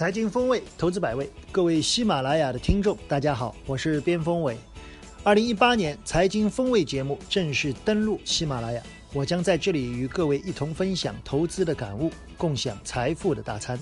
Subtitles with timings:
[0.00, 4.56] 财经风味，投资百味，各位喜马拉雅的听众，大家好，我是边锋伟。
[5.22, 8.82] 二零一八年财经风味节目正式登陆喜马拉雅，
[9.12, 13.78] 我将在这里与各位一同分享投资的感悟，共享财富的大餐。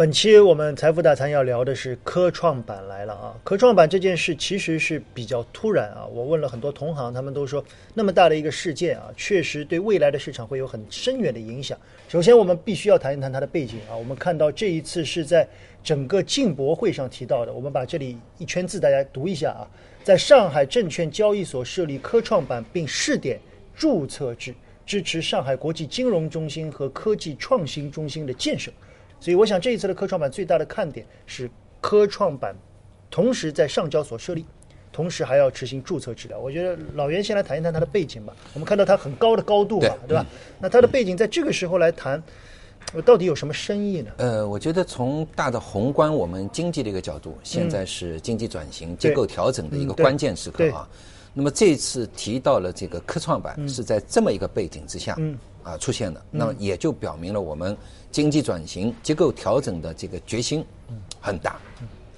[0.00, 3.36] 本期我们财富大餐要聊的是科创板来了啊！
[3.44, 7.62] 科创板这件事其实是比较突然啊，我问了很多同行，他们都说
[7.92, 11.78] 那么大的一个事件啊，确实对未来的市场会有很深远的影响。
[12.08, 13.92] 首先，我们必须要谈一谈它的背景啊。
[13.94, 15.46] 我们看到这一次是在
[15.84, 19.68] 整个进博会上提到的，我们把这里一圈字大家读一下啊，
[20.02, 23.38] 在上海证券交易所设立科创板并试点
[23.76, 24.54] 注册制，
[24.86, 28.72] 支持上海国际金融中心和科技创新中心的建设。
[29.20, 31.48] 所以，我想这一次的科创板最大的看点是
[31.80, 32.56] 科创板
[33.10, 34.46] 同时在上交所设立，
[34.90, 36.38] 同时还要执行注册治疗。
[36.38, 38.34] 我觉得老袁先来谈一谈它的背景吧。
[38.54, 40.24] 我们看到它很高的高度嘛，对吧？
[40.58, 42.22] 那它的背景在这个时候来谈，
[43.04, 44.10] 到底有什么深意呢？
[44.16, 50.88] 呃，我觉得从大的宏观我们经济的一个角度，现在是经济转型、结构调整的一个关键时刻啊。
[51.32, 55.16] 那么这次提到了这个科创板是在这么一个背景之下
[55.62, 57.76] 啊出现的，那么也就表明了我们。
[58.12, 60.64] 经济转型、结构调整的这个决心
[61.20, 61.60] 很大，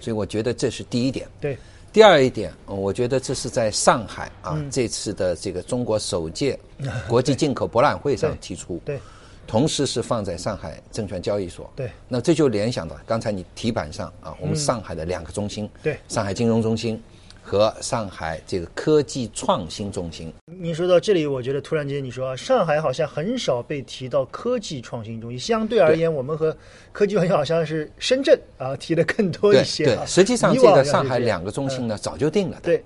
[0.00, 1.28] 所以我觉得这是第一点。
[1.38, 1.58] 对，
[1.92, 6.58] 第二一点，我觉得这是在上海啊这次的这个中国首届
[7.06, 8.98] 国际进口博览会上提出，对，
[9.46, 11.70] 同时是放在上海证券交易所。
[11.76, 16.98] 对，那这就联想到刚才你题板上啊，我们上海的两个中心，对，上海金融中心。
[17.42, 25.38] 和上海这个科技创新中心，您说到这里，我觉得突然间你说啊，上海好像很少被提到科技创新中心。
[25.38, 26.56] 相对而言，我们和
[26.92, 29.84] 科技创新好像是深圳啊 提的更多一些。
[29.84, 32.62] 对，实际上这个上海两个中心呢早就定了的。
[32.62, 32.84] 对，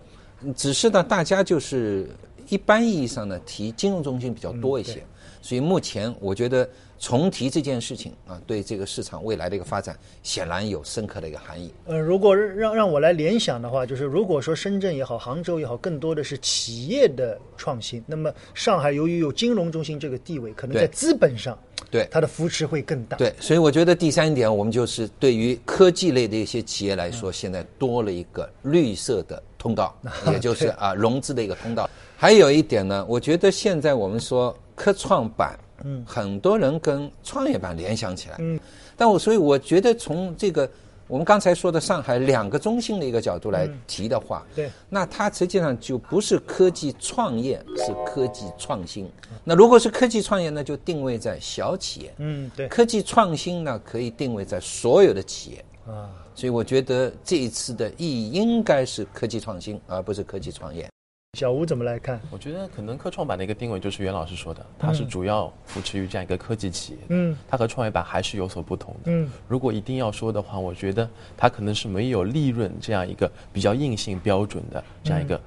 [0.57, 2.09] 只是呢大家就是
[2.49, 5.05] 一般意义上呢提金融中心比较多一些，
[5.47, 6.69] 所以目前我觉得。
[6.99, 11.71] 重提这件事情啊，对这个市场未来的一个发展，显然有深刻的一个含义。
[11.85, 21.59] 呃，如果让让我来联想的话，就是如果说深圳也好，杭州也好，更多的是企业的创新，那么上海由于有金融中心这个地位，可能在资本上，
[21.91, 23.19] 对它的扶持会更大。
[23.19, 29.95] 对，所以我觉得第三点，我们就是对于科技类的一些企业来说，现在多了一个绿色的通道，
[30.33, 31.91] 也就是啊融资的一个通道。
[32.17, 35.59] 还有一点呢，我觉得现在我们说科创板。
[35.85, 38.59] 嗯，很多人跟创业板联想起来，嗯，
[38.97, 40.69] 但我所以我觉得从这个
[41.07, 49.07] 我们刚才说的上海两个中心的一个角度来提的话，对，那它实际上就不是科技创业，是科技创新。
[49.45, 55.65] 那如果是科技创业，那就定位在小企业，嗯，对，科技创新呢可以定位在所有的企业。
[55.87, 60.89] 啊，所以我觉得这一次的意义应该是科技创新，而不是科技创业。
[61.37, 62.19] 小吴怎么来看？
[62.31, 66.99] 我觉得可能科创板的一个定位就是袁老师说的，它是主要扶持于这样一个科技企业。
[67.09, 69.13] 嗯，它和创业板还是有所不同的。
[69.13, 75.39] 嗯，如果一定要说的话，我觉得它可能是没有利润这样一个比较硬性标准的这样一个，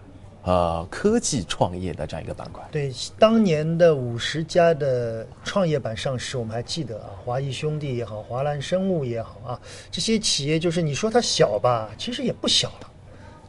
[0.43, 2.63] 呃，科技创业的这样一个板块。
[2.71, 12.91] 对，当年的五十家的创业板上市，我们还记得啊，华谊兄弟也好，华兰生物也好啊，这些企业就是你说它小吧，其实也不小了，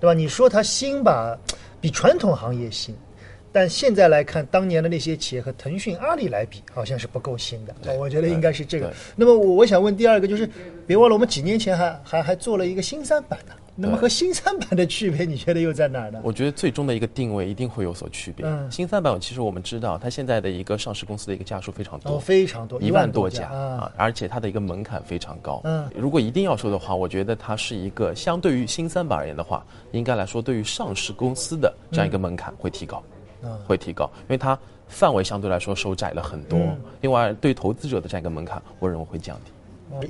[0.00, 0.14] 对吧？
[0.14, 1.38] 你说它新吧。
[1.80, 2.94] 比传统行业新，
[3.52, 7.74] 但现在来看，当年的那些企业和腾讯、阿里来比，好像是不够新的。
[7.98, 8.92] 我觉得应该是这个。
[9.16, 10.48] 那么我我想问第二个，就是
[10.86, 13.54] 别忘了，我们几年前还还还做了一个新三板呢。
[13.80, 16.20] 那么和新三板的区别，你觉得又在哪儿呢？
[16.22, 18.44] 我觉得最终的一个定位一定会有所区别。
[18.44, 25.62] 嗯，新三板其实我们知道，它现在的一个上市公司的一个家数非常多，非常多，一万多家啊，而且它的一个门槛非常高。
[25.64, 33.02] 嗯，如果一定要说的话，我觉得它是一个相对于新三板而言的话，应该来说对于上市公司的这样一个门槛会提高，
[33.66, 34.58] 会提高，因为它
[34.88, 36.58] 范围相对来说收窄了很多。
[37.00, 39.52] 另外，对投资者的这样一个门槛，我认为会降低。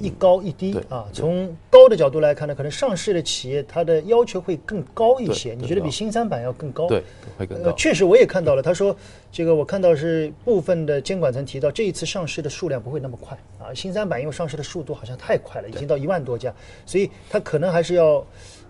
[0.00, 5.54] 一高一低啊，从高的角度来看呢，可能上市的企业它的要求会更高一些。
[5.54, 6.86] 你觉得比新三板要更高？
[6.86, 7.02] 对，
[7.38, 7.72] 会更高。
[7.72, 8.62] 确实，我也看到了。
[8.62, 8.94] 他说，
[9.32, 13.72] 这个我看到是部分的监管层提到，这一次上市的数量不会那么快啊。
[13.74, 18.24] 新三板因为上市的速度好像太快了，已经到一万多家，所以它可能还是要，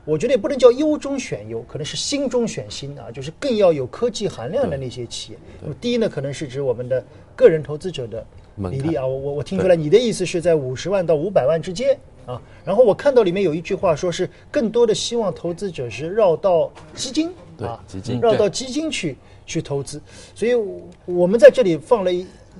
[0.05, 5.38] 我觉得也不能叫优中选优，可能是新中选新啊，就是更要有科技含量的那些企业。
[5.61, 7.05] 那么第一呢，可能是指我们的
[7.35, 8.25] 个人投资者的。
[8.69, 11.97] 比例啊，我我我听出来，你的意思是在五十万到五百万之间
[12.27, 12.41] 啊。
[12.65, 17.31] 然后我看到里面有一句话，说是更多的希望投资者是绕到基金
[17.61, 19.17] 啊，基金绕到基金去
[19.47, 20.01] 去投资。
[20.35, 20.55] 所以
[21.07, 22.11] 我们在这里放了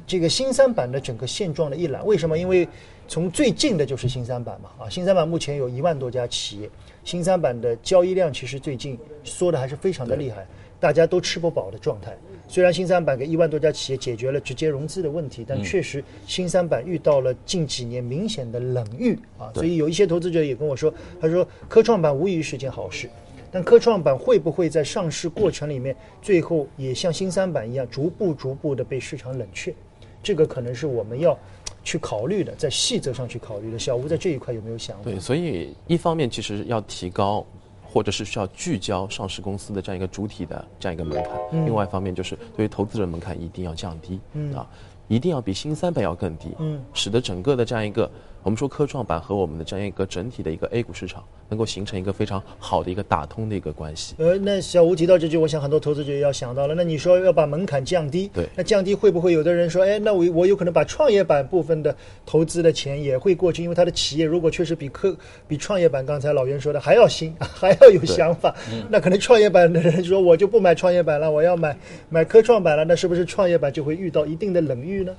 [0.06, 2.05] 这个新三板的整个现状的一览。
[2.06, 2.38] 为什么？
[2.38, 2.67] 因为
[3.06, 6.70] 从最近的就是新三板嘛啊，新三板目前有一万多家企业，
[7.05, 10.47] 新三板的交易量其实最近缩的还是非常的厉害，
[10.79, 12.17] 大家都吃不饱的状态。
[12.50, 19.52] 虽然新三板给一万多家企业解决了直接融资的问题，但确实新三板遇到了近几年明显的冷遇啊。
[19.55, 23.08] 所以有一些投资者也跟我说，他说科创板无疑是件好事，
[23.52, 29.73] 但科创板会不会在上市过程里面最后也像新三板一样逐步逐步的被市场冷却？
[30.20, 31.38] 这个可能是我们要
[31.85, 33.79] 去考虑的，在细则上去考虑的。
[33.79, 35.05] 小吴在这一块有没有想法？
[35.05, 37.47] 对，所以一方面其实要提高。
[37.92, 44.20] 或者是需要聚焦上市公司的这样一个主体的这样一个门槛，另外一方面就是对于投资者门槛一定要降低，
[44.54, 44.66] 啊，
[45.08, 46.48] 一定要比新三板要更低，
[46.94, 48.10] 使得整个的这样一个。
[48.42, 54.14] 我们说科创板和我们的这样一个整体的一个 A 股市场能够形成一个非常好的一个打通的一个关系。
[54.19, 56.75] 呃，那小吴提到这句，我想很多投资者也要想到了。
[56.75, 61.94] 那你说要把门槛降低，对，那降低会不会有的人说，哎，那我我有可能把创业板部分的
[62.25, 65.14] 投资的钱也会过去，因为他的企业如果确实比科
[65.46, 68.54] 比创业板刚才老袁说的还要新， 还要有想法，
[68.88, 71.76] 那可能创业板的人说我就不买创业板了，我要买
[72.08, 75.14] 买科创板了，那是不是创业板就会遇到一定的冷遇呢？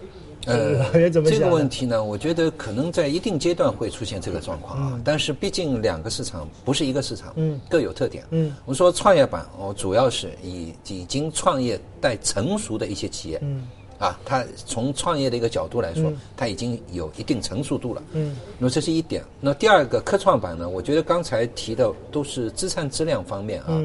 [0.45, 5.01] 呃， 这个问题呢，我觉得可能在一定阶段会出现这个状况啊。
[5.03, 8.25] 但是毕竟两个市场不是一个市场，嗯，各有特点。
[8.31, 13.67] 嗯，我说创业板，我，主要是以已经创业带成熟的一些企业，嗯，
[13.99, 18.01] 啊，它从创业的一个角度来说，它已经有一定成熟度了。
[18.13, 19.23] 嗯，那么这是一点。
[19.39, 23.79] 那第二个科创板呢，我觉得刚才提的都是资产质量方面啊，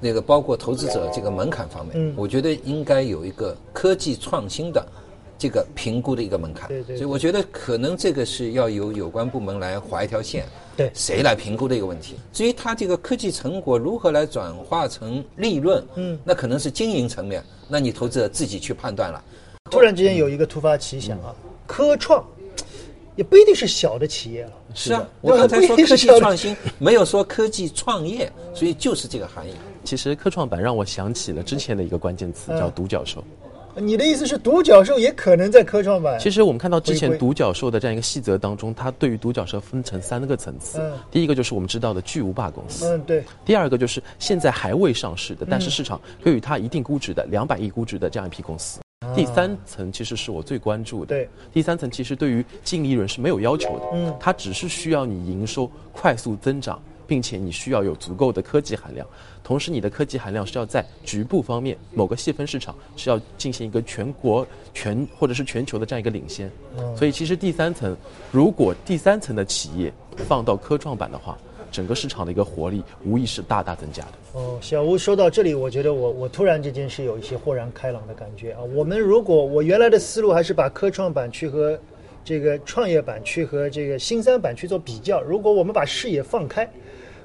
[0.00, 4.82] 那个包括投资者这个门槛方面，我觉得应该有一个科技创新的。
[5.38, 10.44] 这个评估的一个门槛，所以我觉得可能这个是要由有关部门来划一条线，
[10.76, 12.16] 对，谁来评估的一个问题。
[12.32, 19.22] 至于它这个科技成果如何来转化成利润，嗯，那可能是经营层面，那你投资者自己去判断了。
[19.70, 21.32] 突然之间有一个突发奇想啊，
[21.66, 22.24] 科创
[23.14, 29.52] 也不一定是小的企业了，是啊，我刚才说科技创新，没有说科技创业，所以就是这个含义。
[29.84, 33.22] 其实科创板让我想起了之前的一个关键词，叫独角兽。
[33.80, 36.18] 你的意思是独角兽也可能在科创板？
[36.18, 40.78] 其实我们看到之前独角兽的这样一个细则当中，它对于独角兽分成三个层次。
[40.80, 40.92] 嗯。
[41.10, 42.86] 第一个就是我们知道的巨无霸公司。
[42.88, 43.24] 嗯，对。
[43.44, 48.80] 第二个就是现在还未上市的，但是市场给予它一定估值的两百亿估值的这样一批公司。
[49.14, 51.06] 第三层其实是我最关注的。
[51.06, 51.28] 对。
[51.52, 53.84] 第三层其实对于净利润是没有要求的。
[53.94, 54.14] 嗯。
[54.20, 56.80] 它只是需要你营收快速增长。
[57.08, 59.04] 并且你需要有足够的科技含量，
[59.42, 66.50] 同时你的科技含量是要在局部方面某个细分市场是要进行一个全国全或者是全球的这样一个领先。
[66.94, 67.96] 所以其实第三层，
[68.30, 71.38] 如果第三层的企业放到科创板的话，
[71.72, 74.12] 整个市场的一个活力无疑是大大增加的。
[74.34, 78.60] 哦，小吴说到这里，我觉得我我突然之间是有一些豁然开朗的感觉啊。
[78.74, 81.78] 我们如果我原来的思路还是把科创板去和
[82.22, 86.68] 这个创业板去和这个新三板去做比较，如果我们把视野放开。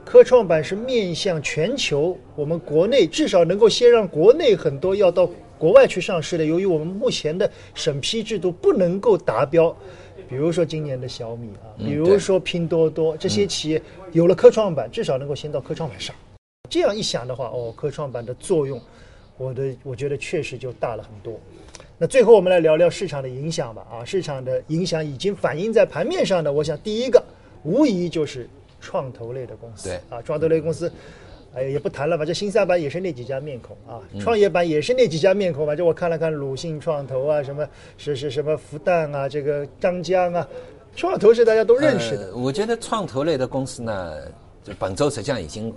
[0.05, 5.27] 科创板是面向全球，我们国内至少能够先让国内很多要到
[5.57, 9.75] 国外去上市的，由于我们目前的审批制度不能够达标，
[10.29, 16.13] 比如说今年的小米啊，比如说拼多多这些企业有了科创板，至少能够先到科创板上。
[16.69, 18.79] 这样一想的话，哦，科创板的作用，
[19.37, 21.39] 我的我觉得确实就大了很多。
[21.97, 23.87] 那最后我们来聊聊市场的影响吧。
[23.89, 27.23] 啊，市场的影响已经反映在盘面上的，我想第一个
[27.63, 28.47] 无疑就是。
[28.83, 30.91] 创投类的公司，对啊，创投类公司，
[31.55, 32.25] 哎，也不谈了吧。
[32.25, 35.73] 这新三板也是那几家面孔啊，创业板也是那几家面孔吧。
[35.73, 37.65] 就我看了看，鲁信创投啊，什么
[37.97, 40.45] 是是什么复旦啊，这个张江啊，
[40.97, 42.35] 创投是大家都认识的。
[42.35, 44.17] 我觉得创投类的公司呢，
[44.63, 45.73] 就本周实际上已经，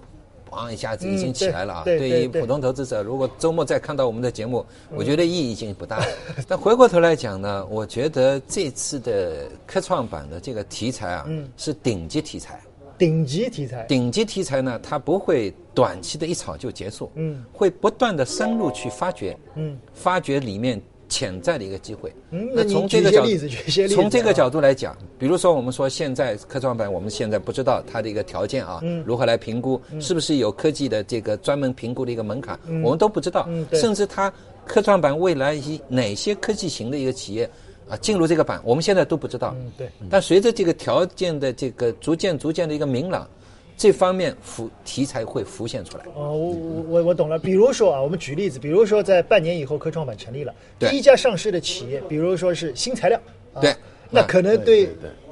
[0.51, 1.83] 啊一下子已经起来了啊。
[1.85, 4.65] 对于普通投资者，如果周末再看到我们的节目，
[4.95, 6.03] 我觉得意义已经不大。
[6.49, 12.61] 但回过头来讲呢，我觉得这次的科创板的这个题材啊，是顶级题材。
[12.99, 22.13] 顶级题材，顶级题材呢，它不会短期的一炒就结束，嗯，会不断的深入去发掘，嗯，发掘里面潜在的一个机会。
[22.31, 34.33] 嗯，那从这个角度，从这个角度来讲，比如说我们说现在科创板，我们现在不知道它的一个条件啊，如何来评估，是不是有科技的这个专门评估的一个门槛，我们都不知道，甚至它
[34.65, 37.49] 科创板未来以哪些科技型的一个企业。
[37.89, 39.55] 啊，进入这个板，我们现在都不知道。
[39.59, 39.89] 嗯，对。
[40.11, 43.29] 但随着这个条件的这个逐渐、逐渐的一个明朗，
[43.77, 46.05] 这方面浮题材会浮现出来。
[46.15, 47.39] 哦，我我我我懂了。
[47.39, 53.21] 比如说啊，我们举例子，比如说在半年以后，科创板成立了，第一家上市的企业，比如说是新材料，
[53.61, 53.75] 对，
[54.11, 54.89] 那可能对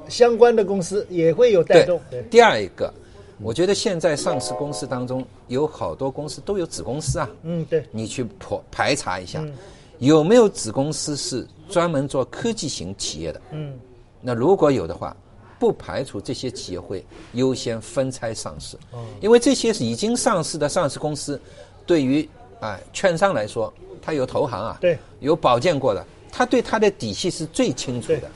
[0.08, 2.00] 相关的公司也会有带动。
[2.10, 2.92] 对第二一个，
[3.40, 7.28] 我觉得现在上市公司当中有好多公司都有子公司啊。
[7.42, 7.82] 嗯，对。
[7.90, 9.42] 你去排排查一下，
[9.98, 11.46] 有没有子公司是？
[11.66, 13.72] 专门做科技型企业的，嗯，
[14.20, 15.16] 那如果有的话，
[15.58, 21.40] 不排除这些企业会优先分拆上市，哦，因为这些是已经上市的上市公司，
[21.86, 22.28] 对于
[22.60, 23.72] 啊，券商来说，
[24.02, 28.30] 它有投行啊，对，有保荐过的，他对它的底细是最清楚的。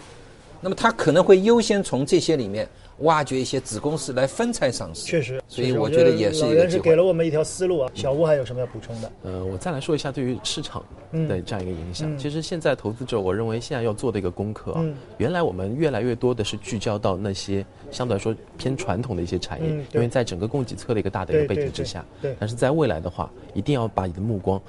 [0.62, 2.66] 那么他可能会优先从这些里面
[3.00, 5.06] 挖掘一些子公司来分拆上市。
[5.06, 7.90] 确实，所以我觉得也是一个是给了我们一条思路啊。
[7.94, 9.12] 小吴还有什么要补充的？
[9.22, 12.16] 呃，我再来说一下对于市场的这样一个影响。
[12.18, 14.84] 其实现在投资者，我认为现在要做的一个功课啊，
[15.18, 22.04] 原来我们越来越多的是聚焦到那些相对来说偏传统的一些产业，因为在整个供给侧的一个大的一个背景之下。
[22.20, 22.34] 对。
[22.38, 24.60] 但是在未来的话，一定要把你的目光。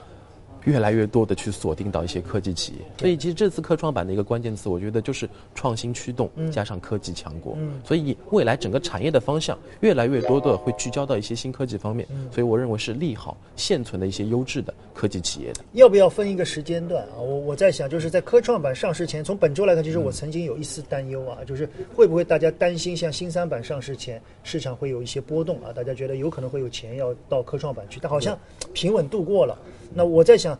[0.66, 7.58] 越来越多的去锁定到一些科技企业，所以其实这次科创板的一个关键词，我觉得就是创新驱动加上科技强国。
[7.84, 15.64] 所以未来整个产业的方向越来越多的会聚焦到一些新科技方面，所以我认为是利好现存的一些优质的科技企业的。
[15.74, 17.18] 要不要分一个时间段啊？
[17.18, 25.72] 我我在想，就是在科创板上市前，从本周来看，其实我曾经有一丝担忧啊，就是会不会大家担心像新三板上市前市场会有一些波动啊？
[25.74, 28.38] 大家觉得有可能会有钱要到科创板去，但好像
[28.74, 29.58] 平稳度过了。
[29.94, 30.58] 那我在想。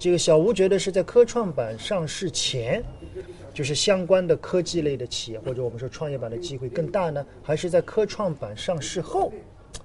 [0.00, 2.82] 这个小吴觉得是在科创板上市前，
[3.54, 9.32] 就是相关的科技类的企业，或者我们说创业板的机会更大呢，还是在科创板上市后？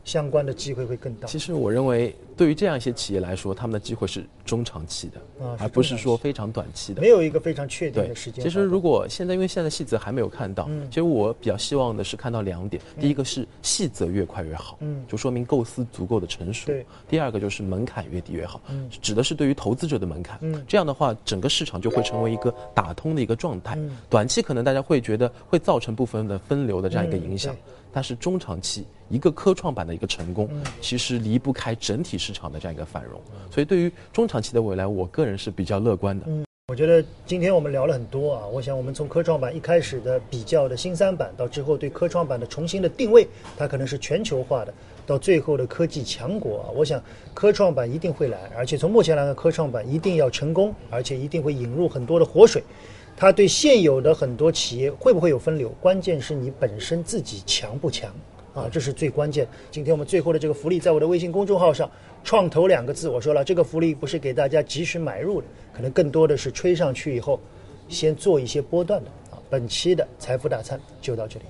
[0.03, 1.27] 相关的机会会更大。
[1.27, 6.99] 其实我认为，对于这样一些企业来说，他们的机会是中长期的，啊，而不是说非常短期的。
[6.99, 8.43] 没有一个非常确定的时间。
[8.43, 16.71] 其实如果现在，因为现在细则还没有看到，其实我比较希望的是看到两点：第一个是细则越快越好，嗯，就说明构思足够的成熟；
[17.07, 20.39] 第二个就是门槛越低越好，嗯，指的是对于投资者的门槛。
[20.41, 23.77] 嗯，这样的话，整个市场就会成为一个打通的一个状态。
[24.09, 27.55] 短期可能大家会觉得会造成部分的分流的这样一个影响。
[27.93, 33.21] 但是中长期一个科创板的一个成功，其实离不开整体市市场的这样一个繁荣，
[33.51, 36.25] 所以对于中长期的未来，我个人是比较乐观的。
[36.29, 44.73] 嗯，我觉得今天我们聊了很多啊，我想我们从科创板一开始的比较的新三板，到之后对科创板的重新的定位，它可能是全球化的，
[45.05, 52.63] 到最后的科技强国啊，我想科创板一定会来，而且从目前来看，科创板一定要成功，而且一定会引入很多的活水。
[53.17, 55.67] 它对现有的很多企业会不会有分流？
[55.81, 58.09] 关键是你本身自己强不强
[58.53, 59.47] 啊，这是最关键。
[59.69, 61.89] 今天我们最后的这个福利，在我的微信公众号上
[62.23, 67.39] “创投”两个字，我说了，这个福利不是给大家及时买入的，可能更多的是吹上去以后，
[67.87, 69.39] 先做一些波段的啊。
[69.49, 71.45] 本期的财富大餐就到这里。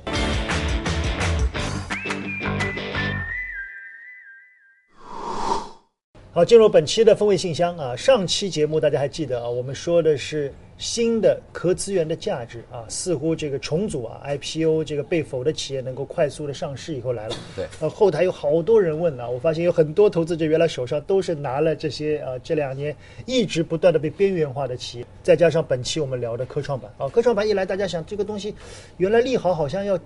[6.34, 7.96] 好，进入本期的风味信箱啊。
[7.96, 10.54] 上期节目大家还记得啊，我们说的是。
[10.82, 17.36] 新的壳资源的价值啊，似乎这个重组啊，IPO 这个被否的企业能够快速的上市以后来了。
[17.56, 22.96] 对，呃，后台有好多人问啊，我发现有很多投资者原来手上都是拿了这些啊，这两年
[23.28, 28.56] 一直不断的被边缘化的企业，再加上本期我们聊的科创板啊，科创板一来，大家想这个东西
[28.98, 30.00] 原来利好好像要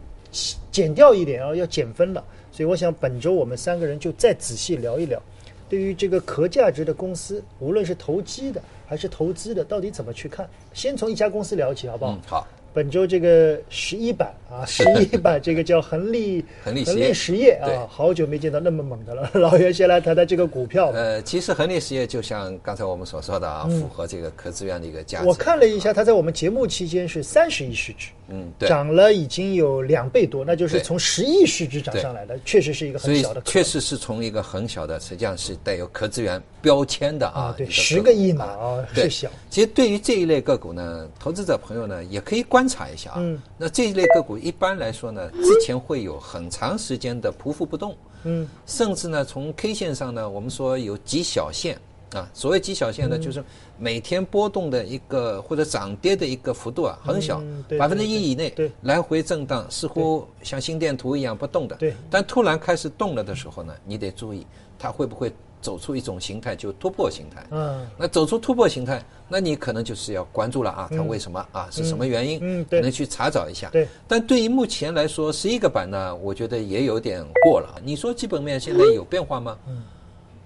[0.71, 5.21] 减掉一点啊，要减分了，所以我想本周我们三个人就再仔细聊一聊，
[5.69, 8.61] 对于这个壳价值的公司，无论是投机的。
[8.87, 10.47] 还是投资的，到底怎么去看？
[10.71, 12.19] 先从一家公司聊起，好不好？
[12.27, 12.47] 好。
[12.71, 19.27] 本周这个十一版啊，十一版这个叫恒利 恒利实业啊，好久没见到那么猛的了。
[19.33, 20.91] 老袁先来谈谈这个股票。
[20.91, 25.25] 呃，其实恒利实业就像刚才我们所说的啊，符合这个壳资源的一个价值。
[25.25, 33.41] 我看了一下，它在我们节目期间是三十亿市值，嗯，对涨了已经有两倍多，那就是从十亿市值涨上来的，确实是一个很小的。
[33.41, 37.53] 确实是从一个很小的，实际上是带有壳资源标签的啊。
[37.57, 39.29] 对，十个亿嘛啊，是小。
[39.49, 42.45] 其实对于这一类个股呢，投资者朋友呢也可以。
[42.55, 51.77] 观察一下啊，嗯那这一类个股一般来说呢，之前会有很长时间的匍匐不动，嗯，甚至呢，从 K 线上呢，我们说有极小线
[52.15, 53.43] 啊，所谓极小线呢，就是
[53.77, 57.43] 每天波动的一个或者涨跌的一个幅度啊，很小，
[57.77, 64.47] 百分之一以内，来回震荡，似乎像心电图一样不动的，对，但突然开始动了的时候呢，你得注意
[64.79, 65.31] 它会不会。
[65.61, 67.43] 走出一种形态，就突破形态。
[67.49, 71.67] 嗯，那走出突破形态，那你可能就是要关注了啊，它为什么啊？
[71.71, 72.37] 是什么原因？
[72.39, 73.67] 嗯，可能去查找一下。
[73.71, 73.87] 对。
[74.07, 77.81] 但对于目前来说，十一个板呢，我觉得也有点过了。
[77.83, 79.57] 你说基本面现在有变化吗？
[79.67, 79.81] 嗯。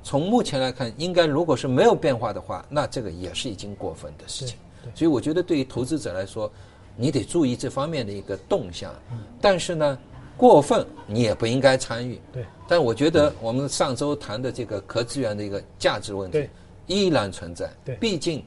[0.03, 4.58] 从目前来看，应该如果是没有变化的话，那这个也是已经过分的事情。
[4.84, 4.91] 对。
[4.96, 6.51] 所以我觉得，对于投资者来说，
[6.96, 8.94] 你得注意这方面的一个动向。
[9.12, 9.20] 嗯。
[9.41, 9.98] 但是呢？
[10.38, 12.18] 过分，你也不应该参与。
[12.32, 16.48] 对，但我觉得我们上周谈的这个壳资源的一个价值问题，
[16.88, 17.70] 依然存在。
[17.84, 18.41] 对，毕竟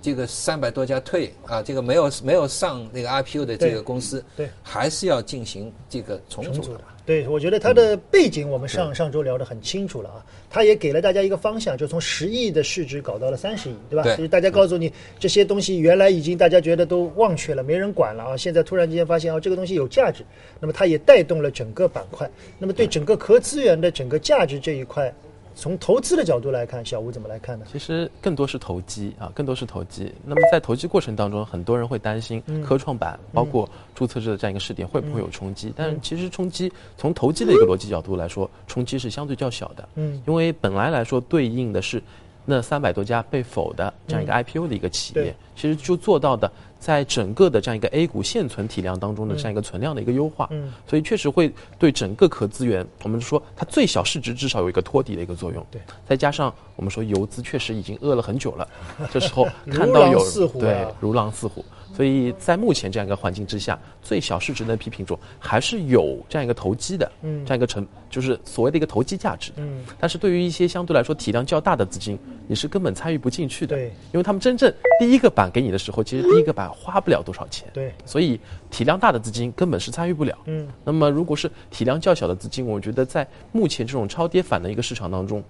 [0.00, 6.80] 这个三百多家退啊，这个没有没有上那个 IPO 的这个公司，对，还是要进行这个重组的。
[7.04, 14.02] 对，我觉得它的背景我们上上周聊得很清楚了啊，它也给了大家一个方向，就从十亿的市值搞到了三十亿，对吧？
[14.02, 20.22] 就是大家告诉你这些东西原来已经大家觉得都忘却了，没人管了啊，现在突然之间发现啊这个东西有价值，
[20.60, 25.10] 那么它也带动了整个板块，那么对整个壳资源的整个价值这一块
[25.54, 27.66] 从投资的角度来看，小吴怎么来看呢？
[27.70, 30.12] 其实更多是投机啊，更多是投机。
[30.24, 35.72] 那么在投机过程当中，很多人会担心科创板包括注册制的这样一个试点会不会有冲击？
[35.76, 39.88] 但是其实冲击从投机的一个逻辑角度来说，冲击是相对较小的。
[39.94, 42.02] 嗯，因为本来来说对应的是
[42.44, 46.50] 那三百多家被否的这样一个 IPO 的一个企业，其实就做到的。
[46.82, 58.68] 在整个的这样一个 A 股现存体量当中的这样一个存量的一个优化，嗯，所以确实会对整个壳资源，我们说它最小市值至少有一个托底的一个作用，对，再加上我们说游资确实已经饿了很久了，
[59.12, 60.20] 这时候看到有
[60.58, 61.64] 对如狼似虎。
[61.94, 85.44] 所以在目前这样一个环境之下，最小市值的批品种还是有这样一个投机的，嗯，这样一个成就是所谓的一个投机价值，嗯，但是对于一些相对来说体量较大的资金，你是根本参与不进去的，对，因为他们真正第一个板给你的时候，其实第一个板花不了多少钱，对，所以体量大的资金根本是参与不了，嗯，那么如果是体量较小的资金，我觉得在目前这种超跌反的一个市场当中。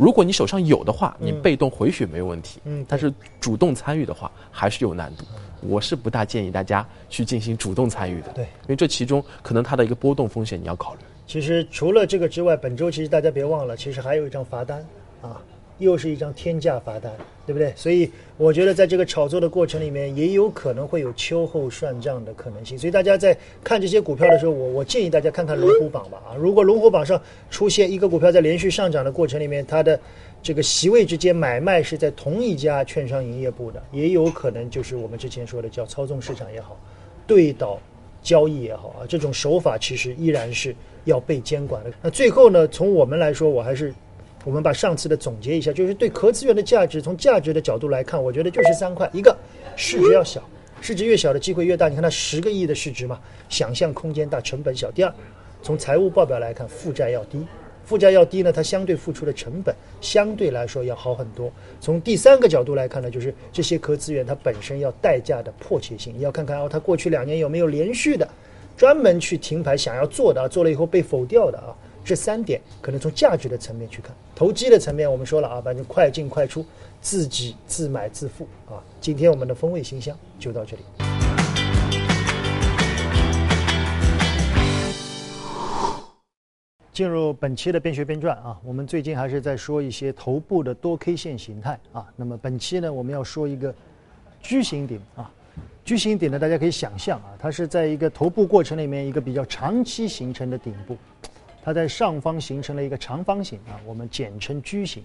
[0.00, 2.58] 如果你手上有的话，你被动回血没有问题。
[2.64, 5.26] 嗯，但是主动参与的话还是有难度。
[5.60, 8.32] 我是不大建议大家去进行主动参与的。
[8.32, 11.00] 对，因为这其中可能它的一个波动风险你要考虑。
[11.26, 14.82] 其实除了这个之外，本周其实大家别忘了，其实还有一张罚单
[15.20, 15.38] 啊。
[15.80, 17.10] 又是一张天价罚单，
[17.44, 17.72] 对不对？
[17.74, 22.78] 所以我觉得在这个炒作的过程里面，也有可能会有秋后算账的可能性。
[22.78, 26.22] 所以大家在看这些股票的时候，我我建议大家看看龙虎榜吧。
[26.28, 27.20] 啊，如果龙虎榜上
[27.50, 29.98] 出现一个股票在连续上涨的过程里面，它的
[30.42, 36.78] 这个席位之间买卖是在同一家券商营业部的，也有可能就是我们之前说的叫操纵市场也好，
[37.26, 37.80] 对倒
[38.22, 41.90] 交易也好啊，这种手法其实依然是要被监管的。
[42.02, 43.94] 那最后呢，从我们来说，我还是。
[44.44, 49.36] 我们把上次的总结一下，就是对壳资源的价值，从价值的角度来看，我觉得就是三块：一个
[49.76, 50.42] 市值要小，
[50.80, 51.88] 市值越小的机会越大。
[51.88, 53.20] 你看它十个亿的市值嘛，
[53.50, 54.90] 想象空间大，成本小。
[54.90, 55.12] 第二，
[55.62, 57.46] 从财务报表来看，负债要低，
[57.84, 61.52] 负债要低呢，它相对付出的成本相对来说要好很多。
[61.78, 68.26] 从第三个角度来看呢，就是这些壳资源它本身要代价的迫切性，你要看看哦，它过去两年有没有连续的
[68.74, 71.76] 专门去停牌想要做的，做了以后被否掉的啊。
[72.10, 76.66] 这三点可能从价值的层面去看，投机的层面我们说了啊，反正快进快出，
[77.00, 78.82] 自己自买自付啊。
[79.00, 80.82] 今天我们的风味形象就到这里。
[86.92, 92.04] 进入本期的边学边赚啊，我们最近还是在说一些头部的多 K 线形态啊。
[92.16, 93.72] 那么本期呢，我们要说一个
[94.42, 95.30] 矩形顶啊，
[95.84, 100.96] 矩形顶呢，大家可以想象啊，它是在一个头部过程里面一个比较长期形成的顶部。
[101.62, 105.02] 它在上方形成了一个长方形啊，我们简称矩形。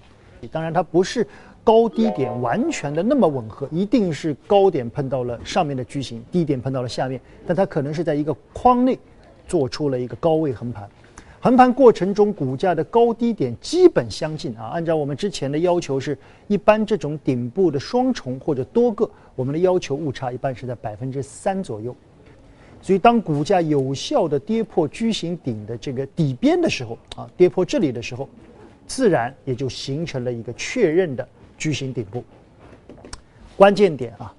[0.51, 1.27] 当然，它不是
[1.63, 7.19] 高低点完全的那么吻合，一定是高点碰到了上面的矩形，低点碰到了下面。
[7.47, 8.99] 但它可能是在一个框内
[9.47, 10.87] 做出了一个高位横盘。
[11.39, 14.65] 横盘过程中，股价的高低点基本相近啊。
[14.65, 21.95] 按照我们之前的要求，是一般这种顶部的双重或者多个，我们的要求误差一般是在百分之三左右。
[22.85, 28.29] 所以，当股价有效的跌破矩形顶的这个底边的时候，啊，跌破这里的时候，
[28.85, 32.23] 自然也就形成了一个确认的矩形顶部。
[33.57, 34.31] 关键点啊，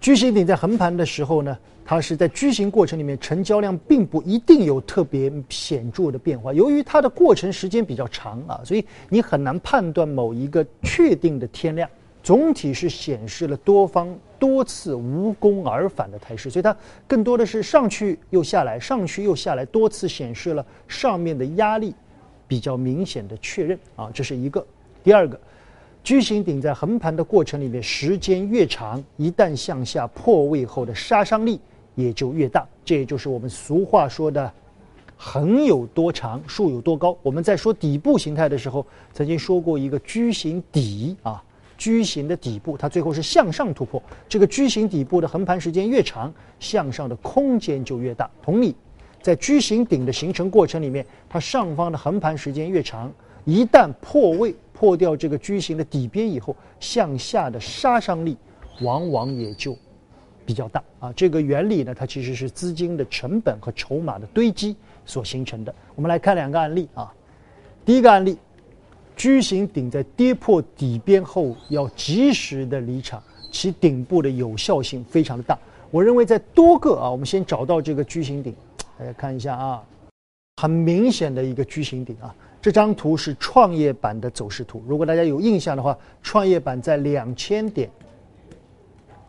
[0.00, 6.54] 矩形顶在横盘的时候呢，它是在矩形过程里面，成交量并不一定有特别显著的变化。
[6.54, 11.86] 由于它的过程时间比较长啊，所以你很难判断某一个确定的天量。
[12.22, 21.94] 总体是显示了多方多次无功而返的态势，所以它更多的是上去又下来，上去又下来，多次显示了上面的压力
[22.46, 24.64] 比较明显的确认啊，这是一个。
[25.02, 25.40] 第二个，
[26.04, 31.58] 矩形顶在横盘的过程里面，时间越长，一旦向下破位后的杀伤力
[31.94, 34.52] 也就越大，这也就是我们俗话说的
[35.16, 37.16] “横有多长，竖有多高”。
[37.22, 41.42] 我们在说底部形态的时候，曾经说过一个矩形底啊。
[41.80, 44.02] 矩形的底部，它最后是向上突破。
[44.28, 48.30] 这个矩形底部的横盘时间越长，向上的空间就越大。
[48.42, 48.76] 同理，
[49.22, 53.10] 在矩形顶的形成过程里面，它上方的横盘时间越长，
[53.46, 58.36] 一旦破位破掉这个矩形的底边以后，向下的杀伤力
[58.82, 59.74] 往往也就
[60.44, 61.10] 比较大啊。
[61.16, 65.74] 这个原理呢，它其实是资金的成本和筹码的堆积所形成的。
[65.94, 67.10] 我们来看两个案例啊，
[67.86, 68.36] 第一个案例。
[69.20, 75.58] 矩形顶在跌破底边后，要及时的离场，其顶部的有效性非常的大。
[75.90, 78.56] 我认为在多个啊，我们先找到这个矩形顶，
[78.98, 79.82] 大家看一下啊，
[80.56, 82.34] 很明显的一个矩形顶啊。
[82.62, 87.90] 这张图是创业板的走势图，如果大家有印象的话，创业板在两千点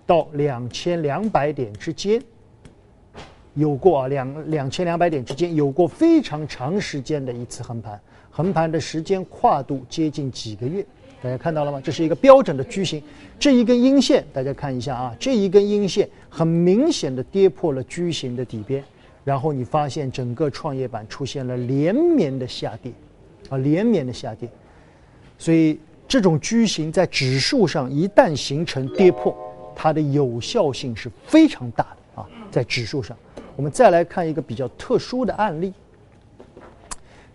[0.06, 2.24] 到两千两百点之间
[3.56, 8.00] 有过啊两两千两百点之间有过非常长时间的一次横盘，
[8.32, 10.84] 横盘的时间跨度接近几个月，
[11.22, 11.82] 大家看到了吗？
[11.84, 13.04] 这是一个标准的矩形，
[13.38, 18.82] 这一根阴线大家看一下啊，这一根阴线很明显的跌破了矩形的底边，
[19.26, 22.92] 然后你发现整个创业板出现了连绵的下跌，
[23.50, 24.50] 啊连绵的下跌，
[25.38, 29.36] 所以这种矩形在指数上一旦形成跌破，
[29.76, 33.16] 它的有效性是非常大的啊，在指数上。
[33.58, 35.74] 我们再来看一个比较特殊的案例，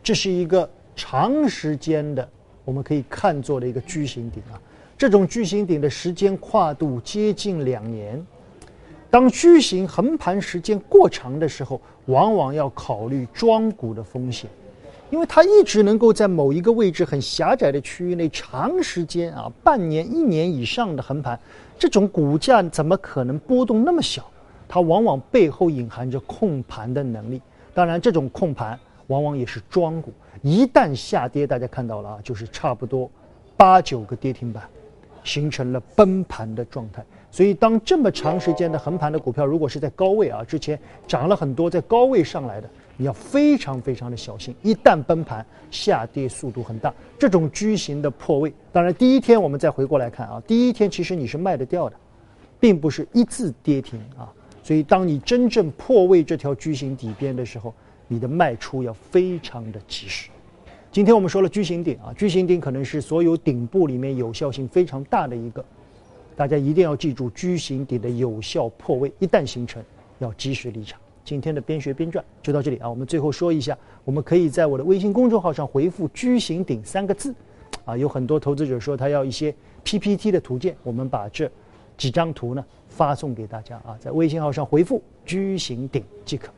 [0.03, 2.29] 这是一个长时间的，
[2.65, 4.59] 我们可以看作的一个矩形顶啊。
[4.99, 8.21] 这种矩形顶的时间跨度接近两年。
[9.11, 14.51] 当矩形横盘时间过长的时候，往往要考虑庄股的风险，
[15.11, 21.39] 因为它一直能够在某一个位置很狭窄的区域内长时间啊，半年、一年以上的横盘，
[21.79, 24.25] 这种股价怎么可能波动那么小？
[24.67, 27.41] 它往往背后隐含着控盘的能力，
[27.73, 28.79] 当然，这种控盘
[29.09, 30.13] 往往也是庄股。
[30.43, 33.11] 一旦下跌，大家看到了啊，就是差不多
[33.57, 34.63] 八九个跌停板，
[35.25, 37.05] 形成了崩盘的状态。
[37.31, 44.55] 所以，当这么长时间的横盘的股票，如果是在高位啊，之前涨了很多，在高位上来的，你要非常非常的小心。
[44.63, 46.95] 一旦崩盘，下跌速度很大。
[47.19, 51.97] 这种矩形的破位，当然第一天我们再回过来看啊，第一天其实你是卖得掉的，
[52.59, 54.33] 并不是一字跌停啊。
[54.63, 57.75] 所以，当你真正破位这条矩形底边的时候，
[58.09, 60.31] 你的卖出要非常的及时。
[60.93, 65.65] 今天我们说了矩形顶啊，矩形顶可能是所有顶部里面有效性非常大的一个，
[66.35, 69.83] 大家一定要记住矩形顶的有效破位，一旦形成，
[70.19, 70.99] 要及时离场。
[71.25, 77.35] 今天的边学边赚就到这里啊，我们最后说一下，我们可以在我的微信公众号上回复“矩形顶”三个字，
[77.85, 81.51] 啊，有很多投资者说他要一些 PPT 的图鉴，我们把这
[81.97, 82.65] 几张图呢。
[82.89, 86.51] 发送给大家啊，在微信号上回复“矩形顶”即可。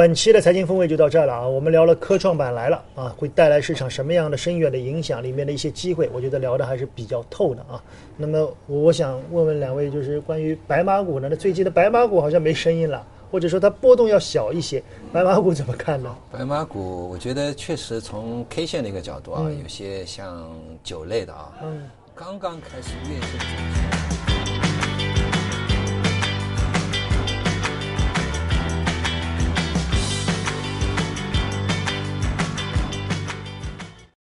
[0.00, 5.22] 本期的财经风味就到这儿了啊，我们聊了科创板来了啊，会带来市场什么样的深远的影响？
[5.22, 7.84] 里面的一些机会，我觉得聊的还是比较透的啊。
[8.16, 11.28] 那么，我想问问两位，就是关于白马股呢？
[11.30, 13.06] 那最近的白马股好像没声音了。
[13.30, 14.82] 或者说它波动要小一些，
[15.12, 16.16] 白马股怎么看呢？
[16.32, 20.50] 白马股，我觉得确实从 K 线的一个角度啊，有些像
[20.82, 23.99] 酒类的啊，嗯刚刚开始跃升。